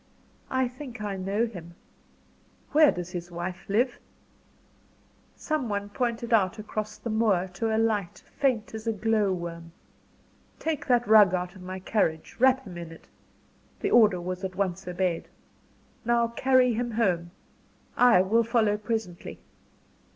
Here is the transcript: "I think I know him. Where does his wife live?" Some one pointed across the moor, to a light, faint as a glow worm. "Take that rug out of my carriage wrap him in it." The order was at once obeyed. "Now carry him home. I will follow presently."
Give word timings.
"I 0.49 0.67
think 0.67 1.03
I 1.03 1.15
know 1.15 1.45
him. 1.45 1.75
Where 2.71 2.91
does 2.91 3.11
his 3.11 3.29
wife 3.29 3.65
live?" 3.69 3.99
Some 5.35 5.69
one 5.69 5.89
pointed 5.89 6.33
across 6.33 6.97
the 6.97 7.11
moor, 7.11 7.47
to 7.53 7.69
a 7.69 7.77
light, 7.77 8.23
faint 8.25 8.73
as 8.73 8.87
a 8.87 8.93
glow 8.93 9.31
worm. 9.31 9.73
"Take 10.57 10.87
that 10.87 11.07
rug 11.07 11.35
out 11.35 11.55
of 11.55 11.61
my 11.61 11.77
carriage 11.77 12.35
wrap 12.39 12.63
him 12.65 12.79
in 12.79 12.91
it." 12.91 13.07
The 13.81 13.91
order 13.91 14.19
was 14.19 14.43
at 14.43 14.55
once 14.55 14.87
obeyed. 14.87 15.27
"Now 16.03 16.29
carry 16.29 16.73
him 16.73 16.89
home. 16.89 17.29
I 17.95 18.23
will 18.23 18.43
follow 18.43 18.77
presently." 18.77 19.37